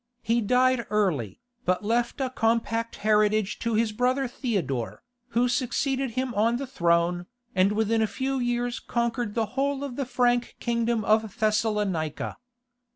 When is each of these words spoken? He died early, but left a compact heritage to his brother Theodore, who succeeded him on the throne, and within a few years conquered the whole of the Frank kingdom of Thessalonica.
He 0.23 0.41
died 0.41 0.87
early, 0.89 1.39
but 1.63 1.85
left 1.85 2.19
a 2.19 2.31
compact 2.31 2.95
heritage 3.05 3.59
to 3.59 3.75
his 3.75 3.91
brother 3.91 4.27
Theodore, 4.27 5.03
who 5.27 5.47
succeeded 5.47 6.09
him 6.17 6.33
on 6.33 6.55
the 6.57 6.65
throne, 6.65 7.27
and 7.53 7.73
within 7.73 8.01
a 8.01 8.07
few 8.07 8.39
years 8.39 8.79
conquered 8.79 9.35
the 9.35 9.45
whole 9.53 9.83
of 9.83 9.97
the 9.97 10.05
Frank 10.07 10.55
kingdom 10.59 11.05
of 11.05 11.37
Thessalonica. 11.37 12.37